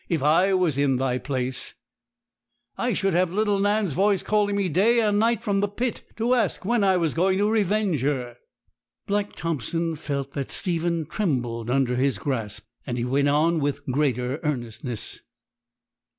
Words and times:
If 0.09 0.23
I 0.23 0.55
was 0.55 0.79
in 0.79 0.95
thy 0.95 1.19
place, 1.19 1.75
I 2.75 2.93
should 2.93 3.13
have 3.13 3.31
little 3.31 3.59
Nan's 3.59 3.93
voice 3.93 4.23
calling 4.23 4.55
me 4.55 4.67
day 4.67 4.99
and 4.99 5.19
night 5.19 5.43
from 5.43 5.59
the 5.59 5.67
pit, 5.67 6.01
to 6.15 6.33
ask 6.33 6.65
when 6.65 6.83
I 6.83 6.97
was 6.97 7.13
going 7.13 7.37
to 7.37 7.47
revenge 7.47 8.01
her.' 8.01 8.37
Black 9.05 9.33
Thompson 9.33 9.95
felt 9.95 10.33
that 10.33 10.49
Stephen 10.49 11.05
trembled 11.05 11.69
under 11.69 11.97
his 11.97 12.17
grasp, 12.17 12.65
and 12.87 12.97
he 12.97 13.05
went 13.05 13.27
on 13.29 13.59
with 13.59 13.85
greater 13.91 14.39
earnestness. 14.41 15.19